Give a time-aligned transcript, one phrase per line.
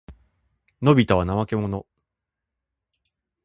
[0.81, 1.85] のびたは怠けもの。